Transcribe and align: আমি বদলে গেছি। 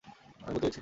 আমি 0.05 0.13
বদলে 0.47 0.59
গেছি। 0.63 0.79